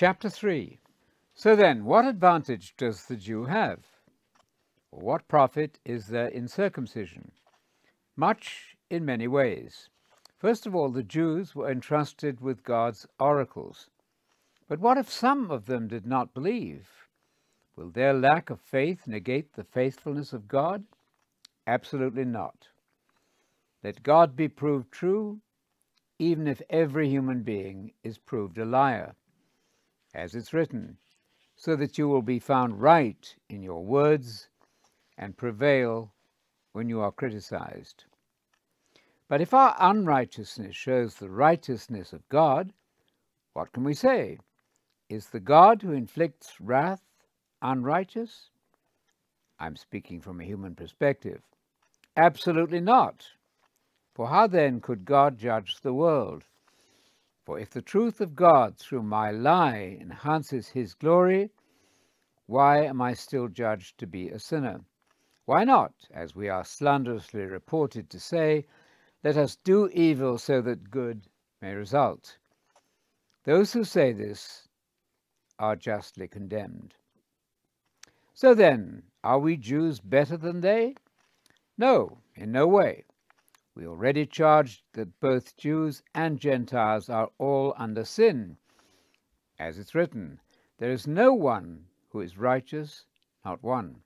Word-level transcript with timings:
Chapter 0.00 0.30
3 0.30 0.78
So 1.34 1.56
then, 1.56 1.84
what 1.84 2.04
advantage 2.04 2.76
does 2.76 3.06
the 3.06 3.16
Jew 3.16 3.46
have? 3.46 3.80
What 4.90 5.26
profit 5.26 5.80
is 5.84 6.06
there 6.06 6.28
in 6.28 6.46
circumcision? 6.46 7.32
Much 8.14 8.76
in 8.90 9.04
many 9.04 9.26
ways. 9.26 9.88
First 10.36 10.66
of 10.66 10.74
all, 10.76 10.90
the 10.90 11.02
Jews 11.02 11.56
were 11.56 11.68
entrusted 11.68 12.40
with 12.40 12.62
God's 12.62 13.08
oracles. 13.18 13.90
But 14.68 14.78
what 14.78 14.98
if 14.98 15.10
some 15.10 15.50
of 15.50 15.66
them 15.66 15.88
did 15.88 16.06
not 16.06 16.32
believe? 16.32 17.08
Will 17.74 17.90
their 17.90 18.14
lack 18.14 18.50
of 18.50 18.60
faith 18.60 19.08
negate 19.08 19.54
the 19.54 19.64
faithfulness 19.64 20.32
of 20.32 20.46
God? 20.46 20.84
Absolutely 21.66 22.24
not. 22.24 22.68
Let 23.82 24.04
God 24.04 24.36
be 24.36 24.46
proved 24.46 24.92
true, 24.92 25.40
even 26.20 26.46
if 26.46 26.62
every 26.70 27.08
human 27.08 27.42
being 27.42 27.94
is 28.04 28.16
proved 28.16 28.58
a 28.58 28.64
liar. 28.64 29.16
As 30.14 30.34
it's 30.34 30.52
written, 30.52 30.98
so 31.56 31.76
that 31.76 31.98
you 31.98 32.08
will 32.08 32.22
be 32.22 32.38
found 32.38 32.80
right 32.80 33.34
in 33.48 33.62
your 33.62 33.84
words 33.84 34.48
and 35.16 35.36
prevail 35.36 36.12
when 36.72 36.88
you 36.88 37.00
are 37.00 37.12
criticized. 37.12 38.04
But 39.28 39.40
if 39.40 39.52
our 39.52 39.76
unrighteousness 39.78 40.74
shows 40.74 41.16
the 41.16 41.28
righteousness 41.28 42.12
of 42.12 42.28
God, 42.28 42.72
what 43.52 43.72
can 43.72 43.84
we 43.84 43.94
say? 43.94 44.38
Is 45.08 45.26
the 45.26 45.40
God 45.40 45.82
who 45.82 45.92
inflicts 45.92 46.60
wrath 46.60 47.02
unrighteous? 47.60 48.50
I'm 49.58 49.76
speaking 49.76 50.20
from 50.20 50.40
a 50.40 50.44
human 50.44 50.74
perspective. 50.74 51.42
Absolutely 52.16 52.80
not. 52.80 53.26
For 54.14 54.28
how 54.28 54.46
then 54.46 54.80
could 54.80 55.04
God 55.04 55.38
judge 55.38 55.80
the 55.80 55.92
world? 55.92 56.44
For 57.48 57.58
if 57.58 57.70
the 57.70 57.80
truth 57.80 58.20
of 58.20 58.34
God 58.36 58.76
through 58.76 59.04
my 59.04 59.30
lie 59.30 59.96
enhances 60.02 60.68
his 60.68 60.92
glory, 60.92 61.50
why 62.44 62.84
am 62.84 63.00
I 63.00 63.14
still 63.14 63.48
judged 63.48 63.96
to 64.00 64.06
be 64.06 64.28
a 64.28 64.38
sinner? 64.38 64.82
Why 65.46 65.64
not, 65.64 65.94
as 66.10 66.34
we 66.34 66.50
are 66.50 66.62
slanderously 66.62 67.46
reported 67.46 68.10
to 68.10 68.20
say, 68.20 68.66
let 69.24 69.38
us 69.38 69.56
do 69.64 69.88
evil 69.94 70.36
so 70.36 70.60
that 70.60 70.90
good 70.90 71.22
may 71.62 71.72
result? 71.72 72.36
Those 73.44 73.72
who 73.72 73.82
say 73.82 74.12
this 74.12 74.68
are 75.58 75.74
justly 75.74 76.28
condemned. 76.28 76.92
So 78.34 78.52
then, 78.52 79.04
are 79.24 79.38
we 79.38 79.56
Jews 79.56 80.00
better 80.00 80.36
than 80.36 80.60
they? 80.60 80.96
No, 81.78 82.18
in 82.34 82.52
no 82.52 82.66
way. 82.66 83.06
We 83.78 83.86
already 83.86 84.26
charged 84.26 84.82
that 84.94 85.20
both 85.20 85.56
Jews 85.56 86.02
and 86.12 86.40
Gentiles 86.40 87.08
are 87.08 87.30
all 87.38 87.74
under 87.76 88.04
sin. 88.04 88.56
As 89.56 89.78
it's 89.78 89.94
written, 89.94 90.40
there 90.78 90.90
is 90.90 91.06
no 91.06 91.32
one 91.32 91.86
who 92.08 92.20
is 92.20 92.36
righteous, 92.36 93.06
not 93.44 93.62
one. 93.62 94.02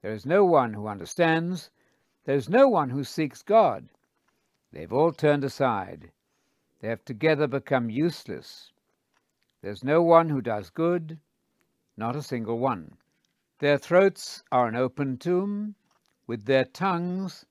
There 0.00 0.14
is 0.14 0.24
no 0.24 0.46
one 0.46 0.72
who 0.72 0.86
understands. 0.86 1.70
There 2.24 2.34
is 2.34 2.48
no 2.48 2.66
one 2.66 2.88
who 2.88 3.04
seeks 3.04 3.42
God. 3.42 3.90
They've 4.72 4.90
all 4.90 5.12
turned 5.12 5.44
aside. 5.44 6.10
They 6.80 6.88
have 6.88 7.04
together 7.04 7.46
become 7.46 7.90
useless. 7.90 8.72
There's 9.60 9.84
no 9.84 10.00
one 10.00 10.30
who 10.30 10.40
does 10.40 10.70
good, 10.70 11.20
not 11.94 12.16
a 12.16 12.22
single 12.22 12.58
one. 12.58 12.96
Their 13.58 13.76
throats 13.76 14.42
are 14.50 14.66
an 14.66 14.76
open 14.76 15.18
tomb. 15.18 15.74
With 16.26 16.46
their 16.46 16.64
tongues 16.64 17.44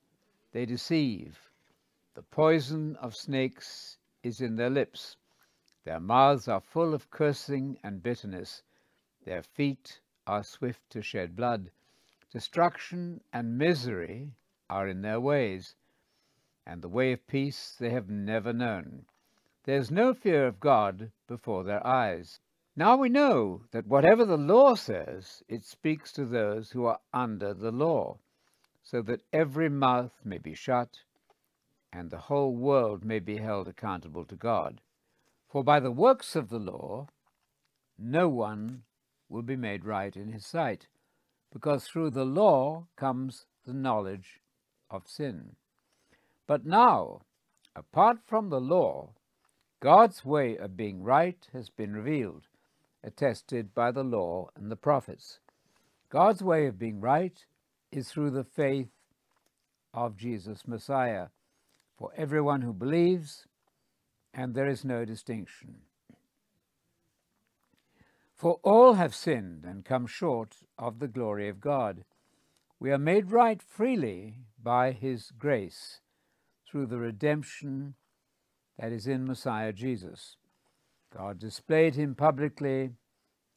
they 0.54 0.64
deceive. 0.64 1.50
The 2.14 2.22
poison 2.22 2.94
of 2.96 3.16
snakes 3.16 3.98
is 4.22 4.40
in 4.40 4.54
their 4.54 4.70
lips. 4.70 5.16
Their 5.82 5.98
mouths 5.98 6.46
are 6.46 6.60
full 6.60 6.94
of 6.94 7.10
cursing 7.10 7.76
and 7.82 8.00
bitterness. 8.00 8.62
Their 9.24 9.42
feet 9.42 10.00
are 10.28 10.44
swift 10.44 10.88
to 10.90 11.02
shed 11.02 11.34
blood. 11.34 11.72
Destruction 12.30 13.20
and 13.32 13.58
misery 13.58 14.30
are 14.70 14.86
in 14.86 15.02
their 15.02 15.18
ways, 15.18 15.74
and 16.64 16.80
the 16.80 16.88
way 16.88 17.12
of 17.12 17.26
peace 17.26 17.74
they 17.76 17.90
have 17.90 18.08
never 18.08 18.52
known. 18.52 19.06
There 19.64 19.78
is 19.78 19.90
no 19.90 20.14
fear 20.14 20.46
of 20.46 20.60
God 20.60 21.10
before 21.26 21.64
their 21.64 21.84
eyes. 21.84 22.38
Now 22.76 22.96
we 22.96 23.08
know 23.08 23.62
that 23.72 23.88
whatever 23.88 24.24
the 24.24 24.38
law 24.38 24.76
says, 24.76 25.42
it 25.48 25.64
speaks 25.64 26.12
to 26.12 26.24
those 26.24 26.70
who 26.70 26.84
are 26.84 27.00
under 27.12 27.54
the 27.54 27.72
law, 27.72 28.18
so 28.84 29.00
that 29.02 29.22
every 29.32 29.70
mouth 29.70 30.12
may 30.24 30.38
be 30.38 30.54
shut, 30.54 31.00
and 31.90 32.10
the 32.10 32.18
whole 32.18 32.54
world 32.54 33.04
may 33.04 33.18
be 33.18 33.38
held 33.38 33.66
accountable 33.66 34.24
to 34.26 34.36
God. 34.36 34.82
For 35.48 35.64
by 35.64 35.80
the 35.80 35.90
works 35.90 36.36
of 36.36 36.50
the 36.50 36.58
law, 36.58 37.08
no 37.98 38.28
one 38.28 38.82
will 39.28 39.42
be 39.42 39.56
made 39.56 39.84
right 39.84 40.14
in 40.14 40.28
his 40.28 40.44
sight, 40.44 40.86
because 41.50 41.86
through 41.86 42.10
the 42.10 42.26
law 42.26 42.86
comes 42.94 43.46
the 43.64 43.72
knowledge 43.72 44.40
of 44.90 45.08
sin. 45.08 45.56
But 46.46 46.66
now, 46.66 47.22
apart 47.74 48.18
from 48.26 48.50
the 48.50 48.60
law, 48.60 49.14
God's 49.80 50.24
way 50.24 50.58
of 50.58 50.76
being 50.76 51.02
right 51.02 51.48
has 51.52 51.70
been 51.70 51.94
revealed, 51.94 52.48
attested 53.02 53.74
by 53.74 53.90
the 53.92 54.04
law 54.04 54.50
and 54.54 54.70
the 54.70 54.76
prophets. 54.76 55.38
God's 56.10 56.42
way 56.42 56.66
of 56.66 56.78
being 56.78 57.00
right 57.00 57.44
is 57.94 58.08
through 58.08 58.30
the 58.30 58.44
faith 58.44 58.90
of 59.92 60.16
Jesus 60.16 60.66
Messiah, 60.66 61.28
for 61.96 62.10
everyone 62.16 62.62
who 62.62 62.72
believes, 62.72 63.46
and 64.32 64.54
there 64.54 64.68
is 64.68 64.84
no 64.84 65.04
distinction. 65.04 65.76
For 68.34 68.58
all 68.64 68.94
have 68.94 69.14
sinned 69.14 69.64
and 69.64 69.84
come 69.84 70.06
short 70.06 70.56
of 70.76 70.98
the 70.98 71.08
glory 71.08 71.48
of 71.48 71.60
God. 71.60 72.04
We 72.80 72.90
are 72.90 72.98
made 72.98 73.30
right 73.30 73.62
freely 73.62 74.38
by 74.60 74.90
his 74.90 75.30
grace 75.30 76.00
through 76.68 76.86
the 76.86 76.98
redemption 76.98 77.94
that 78.76 78.90
is 78.90 79.06
in 79.06 79.24
Messiah 79.24 79.72
Jesus. 79.72 80.36
God 81.16 81.38
displayed 81.38 81.94
him 81.94 82.16
publicly 82.16 82.90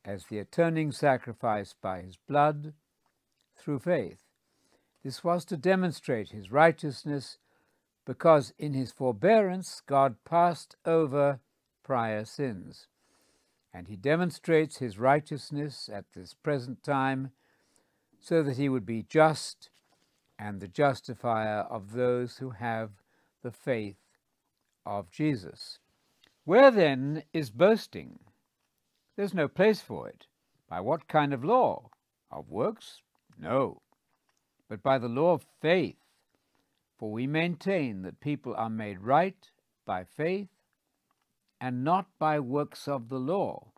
as 0.06 0.26
the 0.26 0.38
atoning 0.38 0.92
sacrifice 0.92 1.74
by 1.82 2.02
his 2.04 2.18
blood 2.28 2.74
through 3.58 3.80
faith. 3.80 4.27
This 5.08 5.24
was 5.24 5.46
to 5.46 5.56
demonstrate 5.56 6.32
his 6.32 6.52
righteousness 6.52 7.38
because 8.06 8.54
in 8.60 8.74
his 8.74 8.92
forbearance 8.92 9.82
God 9.86 10.18
passed 10.26 10.76
over 10.84 11.40
prior 11.82 12.26
sins 12.26 12.88
and 13.74 13.88
he 13.88 13.96
demonstrates 13.96 14.80
his 14.80 15.00
righteousness 15.00 15.90
at 15.90 16.12
this 16.12 16.34
present 16.34 16.84
time 16.84 17.32
so 18.20 18.44
that 18.44 18.58
he 18.58 18.68
would 18.68 18.86
be 18.86 19.02
just 19.02 19.70
and 20.38 20.60
the 20.60 20.68
justifier 20.68 21.62
of 21.70 21.94
those 21.94 22.40
who 22.40 22.50
have 22.50 22.92
the 23.44 23.52
faith 23.54 24.10
of 24.86 25.10
Jesus. 25.10 25.80
Where 26.44 26.70
then 26.70 27.24
is 27.32 27.50
boasting? 27.50 28.20
There's 29.16 29.34
no 29.34 29.48
place 29.48 29.80
for 29.80 30.10
it. 30.10 30.28
By 30.68 30.82
what 30.82 31.08
kind 31.08 31.34
of 31.34 31.46
law? 31.46 31.92
Of 32.30 32.50
works? 32.50 33.04
No, 33.40 33.84
but 34.70 34.84
by 34.84 34.98
the 34.98 35.08
law 35.08 35.34
of 35.34 35.46
faith. 35.62 35.98
For 36.98 37.12
we 37.12 37.28
maintain 37.28 38.02
that 38.02 38.20
people 38.20 38.56
are 38.56 38.70
made 38.70 39.00
right 39.00 39.52
by 39.86 40.04
faith 40.04 40.50
and 41.62 41.84
not 41.84 42.08
by 42.20 42.40
works 42.40 42.88
of 42.88 43.10
the 43.10 43.20
law? 43.20 43.72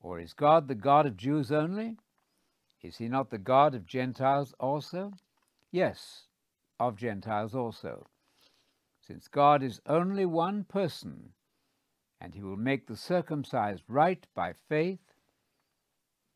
Or 0.00 0.20
is 0.20 0.32
God 0.32 0.68
the 0.68 0.74
God 0.74 1.06
of 1.06 1.16
Jews 1.16 1.50
only? 1.50 1.96
Is 2.82 2.96
he 2.96 3.08
not 3.08 3.30
the 3.30 3.38
God 3.38 3.74
of 3.74 3.86
Gentiles 3.86 4.54
also? 4.60 5.12
Yes, 5.70 6.28
of 6.78 6.96
Gentiles 6.96 7.54
also. 7.54 8.06
Since 9.00 9.26
God 9.28 9.62
is 9.62 9.80
only 9.86 10.26
one 10.26 10.64
person, 10.64 11.30
and 12.20 12.34
he 12.34 12.42
will 12.42 12.56
make 12.56 12.86
the 12.86 12.96
circumcised 12.96 13.82
right 13.88 14.24
by 14.34 14.52
faith, 14.68 15.00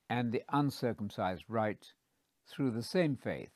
and 0.08 0.32
the 0.32 0.42
uncircumcised 0.52 1.44
right 1.48 1.92
through 2.46 2.72
the 2.72 2.82
same 2.82 3.16
faith. 3.16 3.50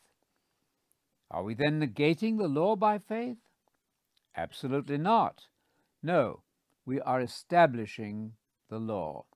Are 1.31 1.43
we 1.43 1.55
then 1.55 1.81
negating 1.81 2.39
the 2.39 2.49
law 2.49 2.77
by 2.77 2.99
faith? 2.99 3.39
Absolutely 4.37 4.99
not. 4.99 5.43
No, 6.03 6.43
we 6.85 7.01
are 7.01 7.21
establishing 7.21 8.33
the 8.69 8.79
law. 8.79 9.27